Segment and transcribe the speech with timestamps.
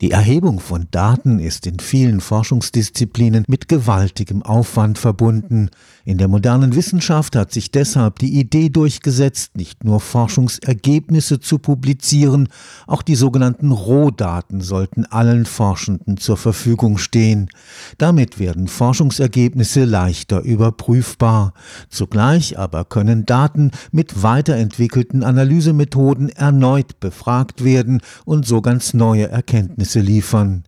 [0.00, 5.70] Die Erhebung von Daten ist in vielen Forschungsdisziplinen mit gewaltigem Aufwand verbunden.
[6.04, 12.48] In der modernen Wissenschaft hat sich deshalb die Idee durchgesetzt, nicht nur Forschungsergebnisse zu publizieren,
[12.86, 17.50] auch die sogenannten Rohdaten sollten allen Forschenden zur Verfügung stehen.
[17.98, 21.54] Damit werden Forschungsergebnisse leichter überprüfbar.
[21.88, 29.87] Zugleich aber können Daten mit weiterentwickelten Analysemethoden erneut befragt werden und so ganz neue Erkenntnisse
[29.88, 30.64] Ergebnisse liefern.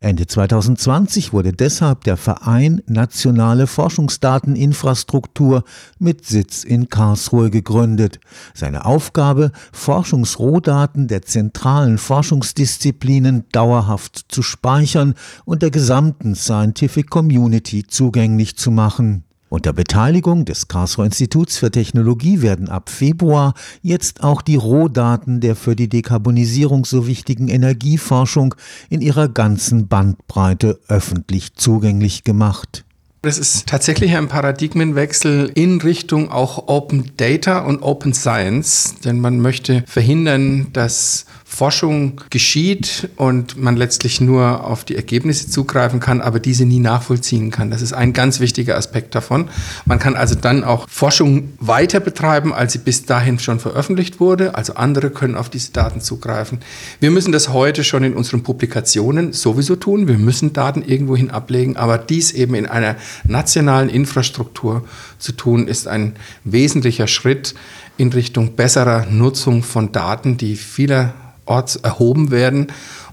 [0.00, 5.62] Ende 2020 wurde deshalb der Verein Nationale Forschungsdateninfrastruktur
[5.98, 8.18] mit Sitz in Karlsruhe gegründet.
[8.52, 18.56] Seine Aufgabe, Forschungsrohdaten der zentralen Forschungsdisziplinen dauerhaft zu speichern und der gesamten Scientific Community zugänglich
[18.56, 19.24] zu machen.
[19.54, 25.54] Unter Beteiligung des Karlsruher Instituts für Technologie werden ab Februar jetzt auch die Rohdaten der
[25.54, 28.56] für die Dekarbonisierung so wichtigen Energieforschung
[28.90, 32.84] in ihrer ganzen Bandbreite öffentlich zugänglich gemacht.
[33.22, 39.38] Das ist tatsächlich ein Paradigmenwechsel in Richtung auch Open Data und Open Science, denn man
[39.38, 46.40] möchte verhindern, dass Forschung geschieht und man letztlich nur auf die Ergebnisse zugreifen kann, aber
[46.40, 47.70] diese nie nachvollziehen kann.
[47.70, 49.48] Das ist ein ganz wichtiger Aspekt davon.
[49.84, 54.56] Man kann also dann auch Forschung weiter betreiben, als sie bis dahin schon veröffentlicht wurde.
[54.56, 56.58] Also andere können auf diese Daten zugreifen.
[56.98, 60.08] Wir müssen das heute schon in unseren Publikationen sowieso tun.
[60.08, 62.96] Wir müssen Daten irgendwohin ablegen, aber dies eben in einer
[63.28, 64.84] nationalen Infrastruktur
[65.20, 67.54] zu tun, ist ein wesentlicher Schritt
[67.96, 71.14] in Richtung besserer Nutzung von Daten, die vieler
[71.46, 72.68] Orts erhoben werden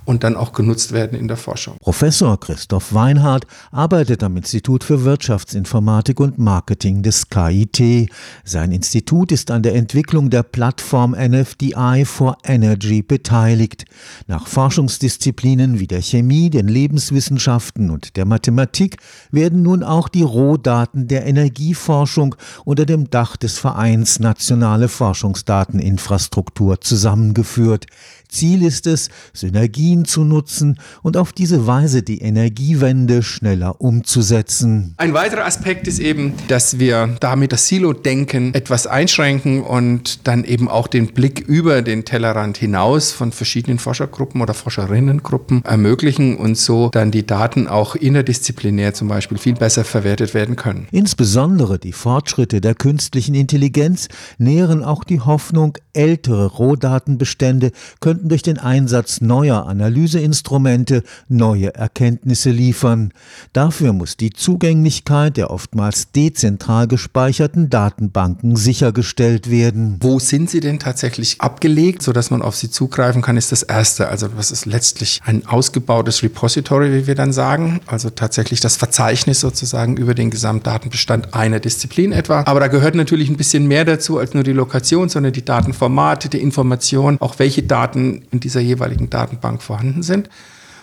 [0.05, 1.75] und dann auch genutzt werden in der Forschung.
[1.79, 8.09] Professor Christoph Weinhardt arbeitet am Institut für Wirtschaftsinformatik und Marketing des KIT.
[8.43, 13.85] Sein Institut ist an der Entwicklung der Plattform NFDI for Energy beteiligt.
[14.27, 18.97] Nach Forschungsdisziplinen wie der Chemie, den Lebenswissenschaften und der Mathematik
[19.31, 27.85] werden nun auch die Rohdaten der Energieforschung unter dem Dach des Vereins Nationale Forschungsdateninfrastruktur zusammengeführt.
[28.31, 34.95] Ziel ist es, Synergien zu nutzen und auf diese Weise die Energiewende schneller umzusetzen.
[34.97, 40.69] Ein weiterer Aspekt ist eben, dass wir damit das Silo-Denken etwas einschränken und dann eben
[40.69, 46.89] auch den Blick über den Tellerrand hinaus von verschiedenen Forschergruppen oder Forscherinnengruppen ermöglichen und so
[46.89, 50.87] dann die Daten auch interdisziplinär zum Beispiel viel besser verwertet werden können.
[50.91, 58.43] Insbesondere die Fortschritte der künstlichen Intelligenz nähren auch die Hoffnung, ältere Rohdatenbestände könnten könnten durch
[58.43, 63.13] den Einsatz neuer Analyseinstrumente neue Erkenntnisse liefern.
[63.51, 69.97] Dafür muss die Zugänglichkeit der oftmals dezentral gespeicherten Datenbanken sichergestellt werden.
[70.01, 74.09] Wo sind sie denn tatsächlich abgelegt, sodass man auf sie zugreifen kann, ist das Erste.
[74.09, 77.79] Also was ist letztlich ein ausgebautes Repository, wie wir dann sagen.
[77.87, 82.43] Also tatsächlich das Verzeichnis sozusagen über den Gesamtdatenbestand einer Disziplin etwa.
[82.45, 86.29] Aber da gehört natürlich ein bisschen mehr dazu als nur die Lokation, sondern die Datenformate,
[86.29, 90.29] die Informationen, auch welche Daten in dieser jeweiligen Datenbank vorhanden sind.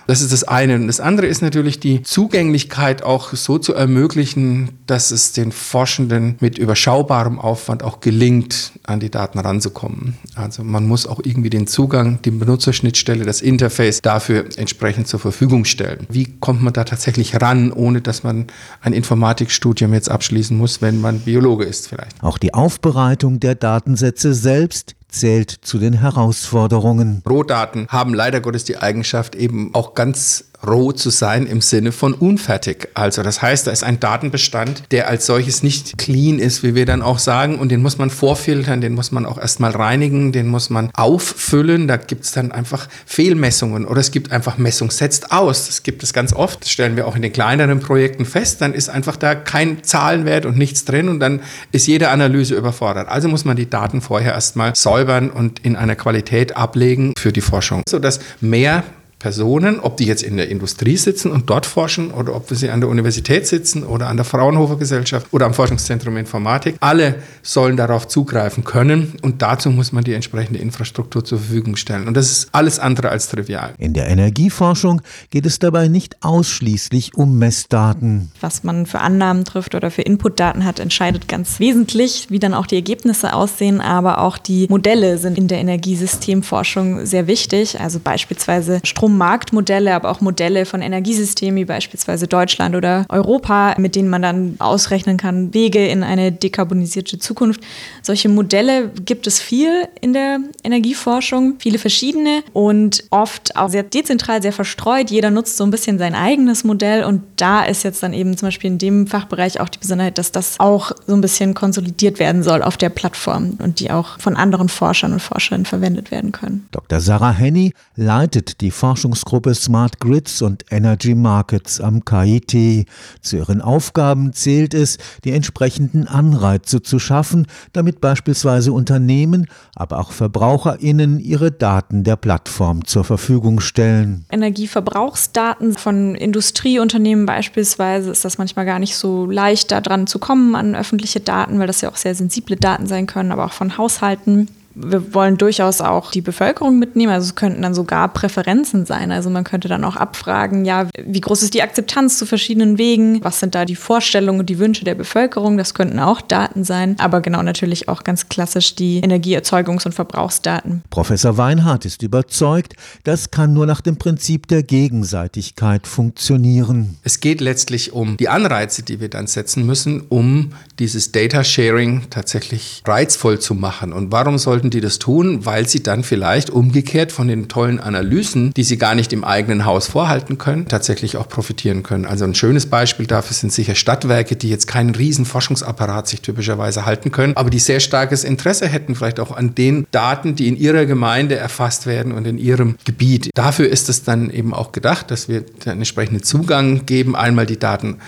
[0.09, 0.77] Das ist das eine.
[0.77, 6.37] Und das andere ist natürlich die Zugänglichkeit auch so zu ermöglichen, dass es den Forschenden
[6.41, 10.17] mit überschaubarem Aufwand auch gelingt, an die Daten ranzukommen.
[10.35, 15.67] Also man muss auch irgendwie den Zugang, die Benutzerschnittstelle, das Interface dafür entsprechend zur Verfügung
[15.67, 16.07] stellen.
[16.09, 18.47] Wie kommt man da tatsächlich ran, ohne dass man
[18.81, 22.25] ein Informatikstudium jetzt abschließen muss, wenn man Biologe ist vielleicht?
[22.25, 27.23] Auch die Aufbereitung der Datensätze selbst zählt zu den Herausforderungen.
[27.29, 32.15] Rohdaten haben leider Gottes die Eigenschaft, eben auch ganz roh zu sein im Sinne von
[32.15, 32.89] unfertig.
[32.95, 36.87] Also das heißt, da ist ein Datenbestand, der als solches nicht clean ist, wie wir
[36.87, 40.49] dann auch sagen, und den muss man vorfiltern, den muss man auch erstmal reinigen, den
[40.49, 41.87] muss man auffüllen.
[41.89, 45.67] Da gibt es dann einfach Fehlmessungen oder es gibt einfach Messung setzt aus.
[45.67, 48.61] Das gibt es ganz oft, das stellen wir auch in den kleineren Projekten fest.
[48.61, 51.41] Dann ist einfach da kein Zahlenwert und nichts drin und dann
[51.73, 53.09] ist jede Analyse überfordert.
[53.09, 57.41] Also muss man die Daten vorher erstmal säubern und in einer Qualität ablegen für die
[57.41, 58.83] Forschung, sodass mehr
[59.19, 62.81] Personen, ob die jetzt in der Industrie sitzen und dort forschen oder ob sie an
[62.81, 68.07] der Universität sitzen oder an der Fraunhofer Gesellschaft oder am Forschungszentrum Informatik, alle sollen darauf
[68.07, 72.07] zugreifen können und dazu muss man die entsprechende Infrastruktur zur Verfügung stellen.
[72.07, 73.75] Und das ist alles andere als trivial.
[73.79, 78.31] In der Energieforschung geht es dabei nicht ausschließlich um Messdaten.
[78.41, 82.67] Was man für Annahmen trifft oder für Inputdaten hat, entscheidet ganz wesentlich, wie dann auch
[82.67, 88.81] die Ergebnisse aussehen, aber auch die Modelle sind in der Energiesystemforschung sehr wichtig, also beispielsweise
[88.85, 94.23] Strom Strommarktmodelle, aber auch Modelle von Energiesystemen wie beispielsweise Deutschland oder Europa, mit denen man
[94.23, 97.61] dann ausrechnen kann, Wege in eine dekarbonisierte Zukunft.
[98.03, 104.43] Solche Modelle gibt es viel in der Energieforschung, viele verschiedene und oft auch sehr dezentral,
[104.43, 105.11] sehr verstreut.
[105.11, 108.49] Jeder nutzt so ein bisschen sein eigenes Modell und da ist jetzt dann eben zum
[108.49, 112.43] Beispiel in dem Fachbereich auch die Besonderheit, dass das auch so ein bisschen konsolidiert werden
[112.43, 116.69] soll auf der Plattform und die auch von anderen Forschern und Forscherinnen verwendet werden können.
[116.73, 117.01] Dr.
[117.01, 122.85] Sarah Henny leitet die Forschungsgruppe Smart Grids und Energy Markets am KIT.
[123.21, 129.47] Zu ihren Aufgaben zählt es, die entsprechenden Anreize zu schaffen, damit beispielsweise Unternehmen,
[129.77, 134.25] aber auch VerbraucherInnen ihre Daten der Plattform zur Verfügung stellen.
[134.33, 140.57] Energieverbrauchsdaten von Industrieunternehmen beispielsweise ist das manchmal gar nicht so leicht, da dran zu kommen
[140.57, 143.79] an öffentliche Daten, weil das ja auch sehr sensible Daten sein können, aber auch von
[143.79, 144.49] Haushalten
[144.81, 147.13] wir wollen durchaus auch die Bevölkerung mitnehmen.
[147.13, 149.11] Also es könnten dann sogar Präferenzen sein.
[149.13, 153.23] Also man könnte dann auch abfragen, ja, wie groß ist die Akzeptanz zu verschiedenen Wegen?
[153.25, 155.59] Was sind da die Vorstellungen und die Wünsche der Bevölkerung?
[155.59, 156.97] Das könnten auch Daten sein.
[156.99, 160.83] Aber genau natürlich auch ganz klassisch die Energieerzeugungs- und Verbrauchsdaten.
[160.91, 166.99] Professor Weinhardt ist überzeugt, das kann nur nach dem Prinzip der Gegenseitigkeit funktionieren.
[167.03, 172.05] Es geht letztlich um die Anreize, die wir dann setzen müssen, um dieses Data Sharing
[172.11, 173.93] tatsächlich reizvoll zu machen.
[173.93, 177.81] Und warum sollten sollten die das tun, weil sie dann vielleicht umgekehrt von den tollen
[177.81, 182.05] Analysen, die sie gar nicht im eigenen Haus vorhalten können, tatsächlich auch profitieren können.
[182.05, 186.85] Also ein schönes Beispiel dafür sind sicher Stadtwerke, die jetzt keinen riesen Forschungsapparat sich typischerweise
[186.85, 190.57] halten können, aber die sehr starkes Interesse hätten vielleicht auch an den Daten, die in
[190.57, 193.31] ihrer Gemeinde erfasst werden und in ihrem Gebiet.
[193.35, 197.59] Dafür ist es dann eben auch gedacht, dass wir einen entsprechenden Zugang geben, einmal die
[197.59, 197.99] Daten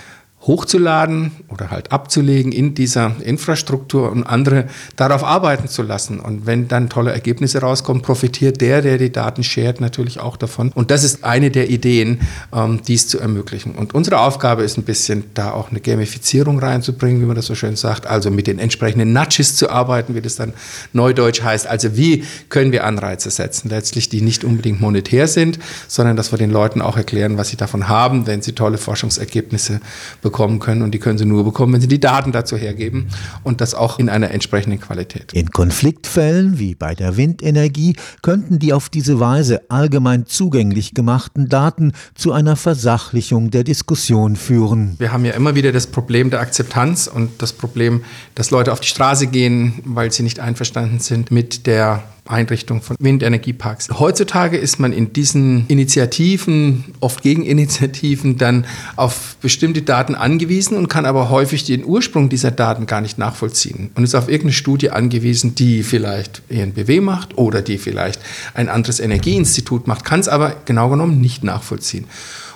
[0.41, 4.65] hochzuladen oder halt abzulegen in dieser Infrastruktur und andere
[4.95, 6.19] darauf arbeiten zu lassen.
[6.19, 10.71] Und wenn dann tolle Ergebnisse rauskommen, profitiert der, der die Daten shared, natürlich auch davon.
[10.73, 12.21] Und das ist eine der Ideen,
[12.53, 13.75] ähm, dies zu ermöglichen.
[13.75, 17.53] Und unsere Aufgabe ist ein bisschen, da auch eine Gamifizierung reinzubringen, wie man das so
[17.53, 20.53] schön sagt, also mit den entsprechenden Nudges zu arbeiten, wie das dann
[20.91, 21.67] neudeutsch heißt.
[21.67, 26.39] Also wie können wir Anreize setzen, letztlich die nicht unbedingt monetär sind, sondern dass wir
[26.39, 29.81] den Leuten auch erklären, was sie davon haben, wenn sie tolle Forschungsergebnisse
[30.23, 33.07] bekommen bekommen können und die können sie nur bekommen, wenn sie die Daten dazu hergeben
[33.43, 35.33] und das auch in einer entsprechenden Qualität.
[35.33, 41.91] In Konfliktfällen wie bei der Windenergie könnten die auf diese Weise allgemein zugänglich gemachten Daten
[42.15, 44.95] zu einer Versachlichung der Diskussion führen.
[44.99, 48.79] Wir haben ja immer wieder das Problem der Akzeptanz und das Problem, dass Leute auf
[48.79, 53.89] die Straße gehen, weil sie nicht einverstanden sind mit der Einrichtung von Windenergieparks.
[53.99, 58.65] Heutzutage ist man in diesen Initiativen, oft Gegeninitiativen, dann
[58.95, 63.91] auf bestimmte Daten angewiesen und kann aber häufig den Ursprung dieser Daten gar nicht nachvollziehen
[63.95, 68.21] und ist auf irgendeine Studie angewiesen, die vielleicht ENBW macht oder die vielleicht
[68.53, 72.05] ein anderes Energieinstitut macht, kann es aber genau genommen nicht nachvollziehen.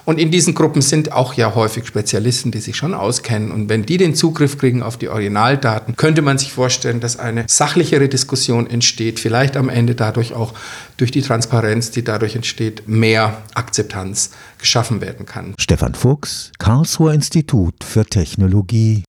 [0.05, 3.51] Und in diesen Gruppen sind auch ja häufig Spezialisten, die sich schon auskennen.
[3.51, 7.45] Und wenn die den Zugriff kriegen auf die Originaldaten, könnte man sich vorstellen, dass eine
[7.47, 10.53] sachlichere Diskussion entsteht, vielleicht am Ende dadurch auch
[10.97, 15.55] durch die Transparenz, die dadurch entsteht, mehr Akzeptanz geschaffen werden kann.
[15.59, 19.03] Stefan Fuchs, Karlsruher Institut für Technologie.